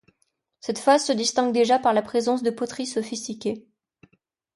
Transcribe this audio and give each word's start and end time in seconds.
Cette 0.61 0.79
phase 0.79 1.05
se 1.05 1.11
distingue 1.11 1.53
déjà 1.53 1.77
par 1.77 1.93
la 1.93 2.01
présence 2.01 2.41
de 2.41 2.49
poteries 2.49 2.87
sophistiquées. 2.87 3.67